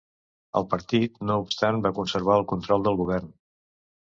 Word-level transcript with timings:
El 0.61 0.65
partit 0.71 1.19
no 1.31 1.35
obstant 1.43 1.83
va 1.85 1.93
conservar 2.01 2.39
el 2.41 2.47
control 2.53 2.89
del 2.89 2.99
govern. 3.05 3.31